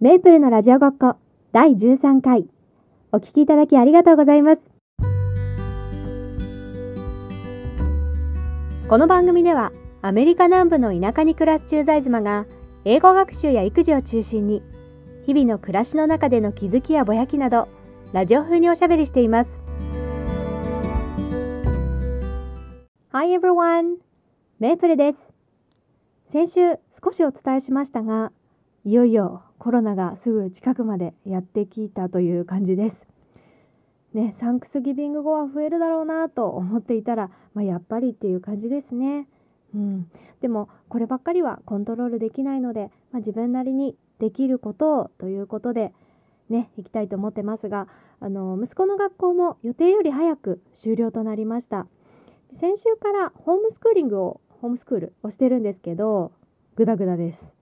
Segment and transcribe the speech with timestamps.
[0.00, 1.16] メイプルのラジオごっこ
[1.50, 2.46] 第13回。
[3.10, 4.62] お聞きいただきありがとうございます。
[8.88, 12.46] この番組ではアメリカ南部の田舎に暮らす駐在妻が
[12.84, 14.62] 英語学習や育児を中心に
[15.26, 17.66] 日々の暮らしの中での気づきやぼやきなど
[18.12, 19.50] ラジオ風におしゃべりしています。
[23.10, 23.96] Hi everyone!
[24.60, 25.18] メイプルです。
[26.30, 28.30] 先週少しお伝えしましたが
[28.84, 33.06] いよいよコロナがすぐ近くまでやってきたという感じです。
[34.14, 39.28] ね、サンクスギビング後は増えるだろうなと思っていたら、まあ、やっぱりっていう感じですね。
[39.74, 40.10] うん、
[40.40, 45.92] でもこればっかりはコントロールできないので、まあ、自分なりにできることをということで
[46.48, 47.88] ね行きたいと思ってますが
[48.20, 51.86] あの息子の学校も予定より早く終了となりました
[52.54, 56.32] 先週からホームスクーリングをホームスクールをしてるんですけど
[56.76, 57.57] グダグダです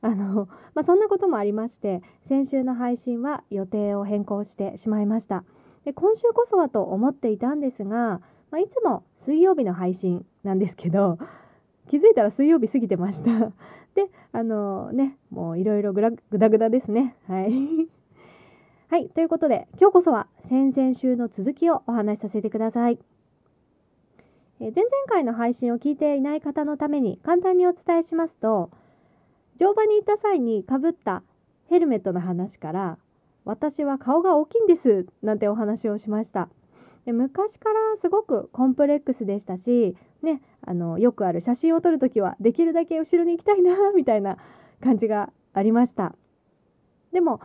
[0.00, 5.44] あの、 まあ、そんなこともありまして先週の配信は予定を変更してしまいました。
[5.84, 11.18] で今週こそはと思っていたんですが、まあ、いつも水曜日の配信なんですけど
[11.88, 13.52] 気づいたら水曜日過ぎてました。
[13.94, 16.10] であのねもういろいろぐだ
[16.48, 17.16] ぐだですね。
[17.26, 17.88] はい。
[18.90, 22.98] はいということで今日こそは先々週の続きをお話しさせてください。
[24.60, 28.70] え前々回の配信を聞いていない方のために簡単にお伝えしますと
[29.58, 31.22] 乗馬に行った際にかぶった
[31.68, 32.98] ヘルメットの話から
[33.44, 36.48] 私は顔が大きいんですなんてお話をしました。
[37.06, 44.36] で昔からすごくコンプレックスでしたし、ね、あのよくある写真を撮る時はできるだけ後ろに行きたいな みたいな
[44.82, 46.14] 感じがありました。
[47.12, 47.40] でも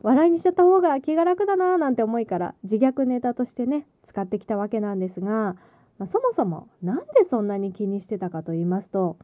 [0.00, 5.56] 笑いにしちゃった方が気が楽だななんて思いから自虐ネタとしてね使ってきたわけなんですが、
[5.98, 9.16] まあ、そもそも何でそんなに気にしてたかと言いますと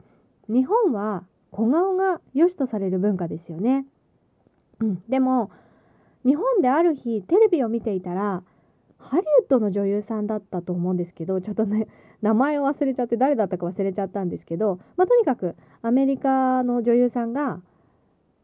[0.49, 3.85] 日本は小顔が良しとされる文化ですよね。
[4.79, 5.51] うん、でも
[6.25, 8.43] 日本である日テレビを見ていたら
[8.97, 11.87] ハリウッドの女優さんだったと思うんですけどちょっとね
[12.21, 17.61] 名前を忘れちゃって誰だったか忘れちゃったんですけど、まあ、とにかくアメリカの女優さんが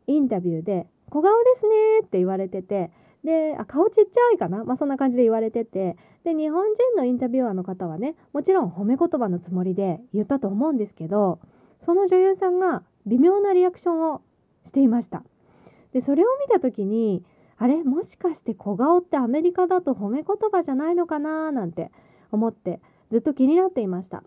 [0.08, 2.92] インタビューで「小顔ですね」って言われてて
[3.24, 11.40] であ顔ちっちゃいかな、まあ、そんな感じで言われててで日本人のインタビュアーの方はねもちろん褒め言葉のつもりで言ったと思うんですけど
[11.86, 14.22] その女優さんが微妙なリアクションを
[14.66, 15.24] していました。
[15.94, 17.24] でそれを見た時に
[17.58, 17.84] あれ？
[17.84, 21.92] もしかして小顔ってアメリカだと褒め言葉じゃないのかななんて
[22.32, 24.24] 思ってずっと気になっていました。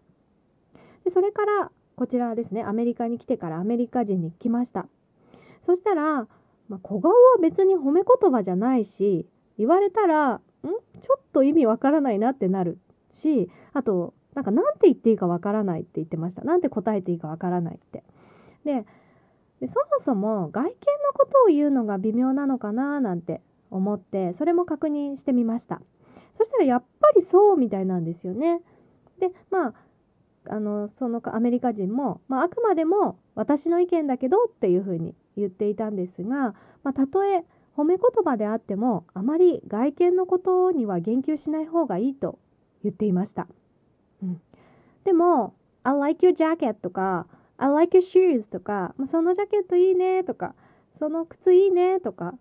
[1.04, 4.86] でそれからこちらですねアメリカに来てからアメリカ人に来ました。
[5.62, 6.26] そしたら、
[6.68, 9.26] まあ、小顔は別に褒め言葉じゃないし
[9.58, 10.40] 言われたらん？
[10.62, 12.78] ちょっと意味わからないなってなる
[13.20, 16.44] しあとなんか何て言っていいかわからないって言ってました。
[16.44, 18.04] なんて答えていいかわからないって。
[18.68, 18.84] で
[19.60, 20.74] でそもそも外見の
[21.14, 23.40] ことを言うのが微妙なのかななんて
[23.70, 25.80] 思ってそれも確認してみました。
[26.34, 28.60] そしたらやっぱりそうみたいなんですよね。
[29.18, 29.74] でまあ
[30.50, 37.44] あのそのアメリカ人も、まあ、あくまでも私の意見だけどっていうふうに言っていたんですが、まあ、たとえ
[37.76, 42.38] 褒め言葉であってもあまり外見のことには言及しない方がいいと
[42.82, 43.46] 言っていました、
[44.22, 44.40] うん、
[45.04, 47.26] でも「I like your jacket」とか
[47.58, 50.54] I like your shoes とか、まあ、そのジャケットいいねとか、
[50.98, 52.34] その靴いいねとか、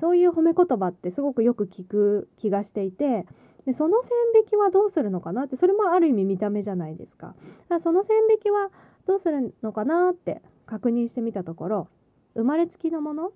[0.00, 3.26] そういう褒め言葉ってすごくよく聞く気がしていて、
[3.64, 7.34] でその線引きはどうするのかなってそれもある意味見た目じゃないですか。
[7.68, 8.70] だかその線引きは
[9.06, 11.88] どうするのかなって確認してみたところ
[12.34, 13.32] 生まれつきのもの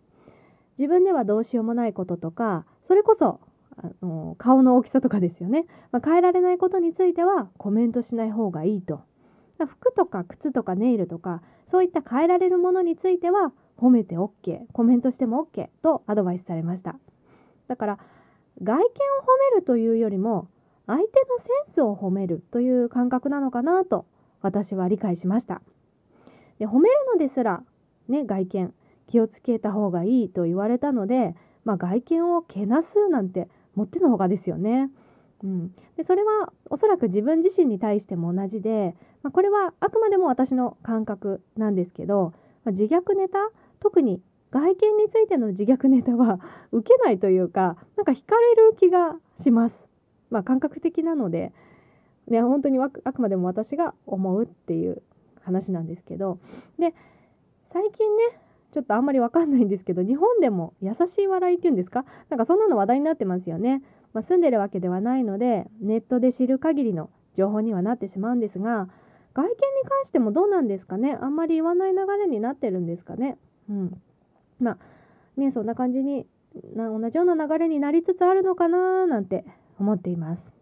[0.78, 3.40] 自分ではどうしようもないこととかそれこそ
[3.76, 9.02] あの顔の大きさとかですよね、まあ、変えられないことについてはコメントしない方がいいと
[9.64, 16.96] 服とか靴とかネイルとかそういった変えられるものについては褒めて OK コメントしても OK とアドバイスされました
[17.68, 17.98] だから
[18.62, 18.86] 外見を褒
[19.54, 20.48] めるというよりも
[20.86, 21.08] 相手の
[21.38, 24.06] センスを褒めるという感覚なのかなと
[24.42, 25.62] 私は理解しました
[26.58, 27.62] で褒めるのですら
[28.08, 28.74] ね外見
[29.08, 34.90] 気をつけた方がいいと言われたので、まあ、外見をけなすなんてもってのほかですよね。
[35.46, 42.32] うん、でそれはおそらく自分自身に対しても同じで、まあ、これはあくまでも私の感覚なんですけど、
[42.64, 43.38] まあ、自虐ネタ
[43.78, 44.20] 特に
[44.50, 46.40] 外見についての自虐ネタは
[46.72, 49.86] 受けないというかなんか惹かれる気がします。
[50.30, 51.52] まあ、感覚的なので、
[52.26, 55.00] ね、本当にあくまでも私が思うっていう
[55.42, 56.40] 話なんですけど
[56.76, 56.92] で
[57.68, 58.40] 最近ね
[58.72, 62.04] ちょっとあんまりわかんないんですけど日本でも優しい笑いっていうんですか？
[62.28, 63.82] なんかそんなの話題になってますよね。
[64.16, 68.88] まあ、住んでるわけではないのでネットで知る限りの情報にはなってしまうんですが
[69.34, 71.18] 外見に関してもどうなんですかね？
[71.20, 73.36] あんまり言わない流れになってるんですかね？
[73.68, 74.00] うん、
[74.58, 74.78] まあ
[75.38, 76.26] ねそんな感じに
[76.74, 79.44] な同じような流れになりつつあるのかななんて
[79.78, 80.55] 思っています。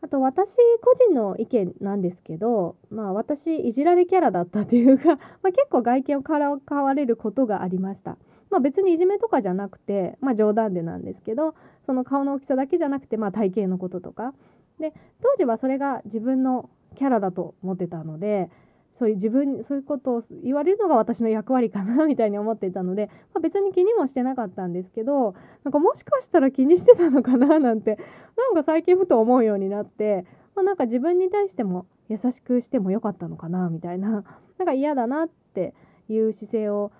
[0.00, 8.16] あと私個人の意見なんですけど、まあ私いじられキャラだったというか、 ま、結構外見をからかわれることがありました。
[8.50, 11.54] まあ別にいじめとかじゃなくて、まあ冗談でなんですけど、
[11.84, 14.34] その顔の大きさだけじゃなくて、まあ体型のこととか。
[14.78, 18.50] で、当時はそれが自分のキャラだと思ってたので、
[18.98, 25.34] そういう自分そういうことを言われるのが私の役割かなみたいに思っていたので、まあ、別に気にもしてなかったんですけど
[25.64, 27.98] なんかもしかしたら気にしてたのかななんて
[28.36, 30.24] なんか最近ふと思うようになって、
[30.56, 34.24] まあ、なんか自分に対しても優しくしてもよかったのかなみたいな
[34.58, 35.74] なんか嫌だなって
[36.08, 36.90] いう姿勢を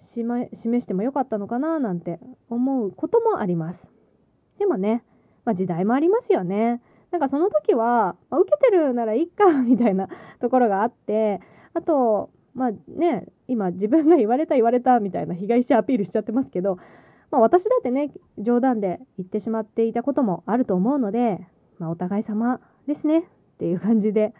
[0.00, 2.20] し、ま示してもよかったのかななんて
[2.50, 3.86] 思うこともあります。
[4.58, 5.04] でもね、
[5.44, 6.82] まあ、時代もありますよね。
[7.10, 10.08] なんかその時は、まあ、受けてるならいっかみたいな
[10.40, 11.40] ところがあって
[11.74, 16.76] あとまあね今自分が言われた言われたみたいな被害者アピールしちゃってますけど、
[17.30, 21.46] まあ、私だってね冗談で言ってしまっていたこともあると思うので、
[21.78, 23.22] まあ、お互い様ですねっ
[23.58, 24.34] ていう感じで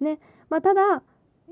[0.00, 0.18] ね。
[0.48, 1.02] まあただ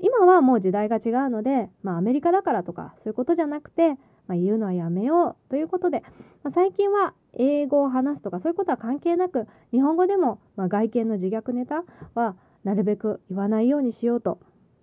[0.01, 3.95] 今はもう時代が違うので、まあ、アメリカだからとかそういうことじゃなくて、
[4.27, 6.03] まあ、言うのはやめようということで、
[6.43, 11.83] まあ、最近は英語を話すとかそういうことは関係なく日本語でも、まあ、外見の自虐ネタ
[12.15, 14.39] はなるべく言わないようにしようと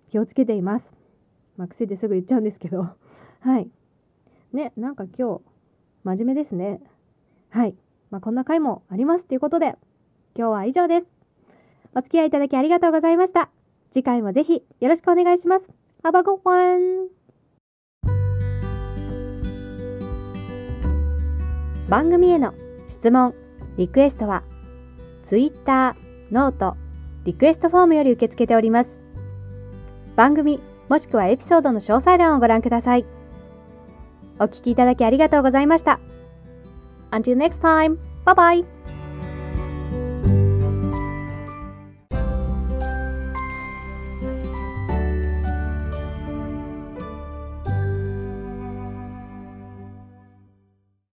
[0.09, 0.93] 気をつけています。
[1.57, 2.87] まあ、癖ですぐ言っちゃうんですけど
[3.41, 3.69] はい。
[4.53, 5.41] ね、なんか今日
[6.03, 6.81] 真面目ですね。
[7.49, 7.75] はい。
[8.09, 9.75] まあ、こんな回もありますということで
[10.35, 11.07] 今日は以上です。
[11.95, 13.49] お付き合いいただきありがとうございました。
[13.91, 15.67] 次回もぜひよろしくお願いします。
[16.03, 17.16] Have a good one!
[21.87, 22.53] 番組への
[22.89, 23.33] 質問、
[23.77, 24.43] リクエストは
[25.27, 25.95] Twitter、
[26.31, 26.75] note、
[27.23, 28.89] リクエストフォームより受け付けております。
[30.15, 33.05] 番組もしくはエピソードの詳細欄をご覧ください。
[34.39, 35.99] お聞きいただきありがとうございました。
[37.11, 38.76] Until next time, bye bye!